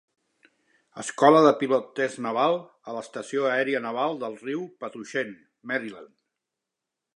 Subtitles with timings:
[1.01, 2.57] Escola de Pilot Test Naval
[2.93, 5.33] a l'Estació Aèria Naval del riu Patuxent,
[5.73, 6.13] Maryland.